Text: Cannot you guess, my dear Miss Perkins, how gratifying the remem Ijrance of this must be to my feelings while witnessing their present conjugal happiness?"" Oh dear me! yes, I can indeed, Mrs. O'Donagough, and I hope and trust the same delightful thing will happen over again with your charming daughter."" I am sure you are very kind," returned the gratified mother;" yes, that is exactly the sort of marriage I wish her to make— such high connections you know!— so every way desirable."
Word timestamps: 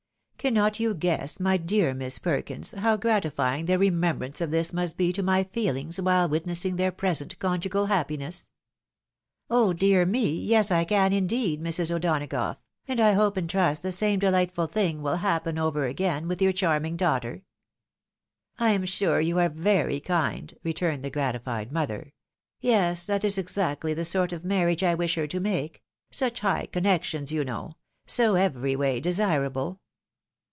Cannot 0.43 0.79
you 0.79 0.95
guess, 0.95 1.39
my 1.39 1.55
dear 1.55 1.93
Miss 1.93 2.17
Perkins, 2.17 2.71
how 2.71 2.97
gratifying 2.97 3.67
the 3.67 3.73
remem 3.73 4.17
Ijrance 4.17 4.41
of 4.41 4.49
this 4.49 4.73
must 4.73 4.97
be 4.97 5.13
to 5.13 5.21
my 5.21 5.43
feelings 5.43 6.01
while 6.01 6.27
witnessing 6.27 6.77
their 6.77 6.91
present 6.91 7.37
conjugal 7.37 7.85
happiness?"" 7.85 8.49
Oh 9.51 9.71
dear 9.71 10.03
me! 10.03 10.33
yes, 10.35 10.71
I 10.71 10.83
can 10.83 11.13
indeed, 11.13 11.61
Mrs. 11.61 11.93
O'Donagough, 11.95 12.55
and 12.87 12.99
I 12.99 13.13
hope 13.13 13.37
and 13.37 13.47
trust 13.47 13.83
the 13.83 13.91
same 13.91 14.17
delightful 14.17 14.65
thing 14.65 15.03
will 15.03 15.17
happen 15.17 15.59
over 15.59 15.85
again 15.85 16.27
with 16.27 16.41
your 16.41 16.53
charming 16.53 16.97
daughter."" 16.97 17.43
I 18.57 18.71
am 18.71 18.85
sure 18.85 19.21
you 19.21 19.37
are 19.37 19.47
very 19.47 19.99
kind," 19.99 20.51
returned 20.63 21.03
the 21.03 21.11
gratified 21.11 21.71
mother;" 21.71 22.13
yes, 22.59 23.05
that 23.05 23.23
is 23.23 23.37
exactly 23.37 23.93
the 23.93 24.05
sort 24.05 24.33
of 24.33 24.43
marriage 24.43 24.81
I 24.81 24.95
wish 24.95 25.13
her 25.13 25.27
to 25.27 25.39
make— 25.39 25.83
such 26.09 26.39
high 26.39 26.65
connections 26.65 27.31
you 27.31 27.43
know!— 27.45 27.75
so 28.07 28.33
every 28.33 28.75
way 28.75 28.99
desirable." 28.99 29.79